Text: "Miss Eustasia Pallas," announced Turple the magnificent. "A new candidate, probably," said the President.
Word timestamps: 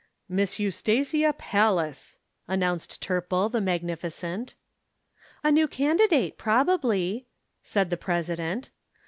"Miss 0.27 0.57
Eustasia 0.57 1.31
Pallas," 1.37 2.17
announced 2.47 3.03
Turple 3.07 3.51
the 3.51 3.61
magnificent. 3.61 4.55
"A 5.43 5.51
new 5.51 5.67
candidate, 5.67 6.39
probably," 6.39 7.27
said 7.61 7.91
the 7.91 7.97
President. 7.97 8.71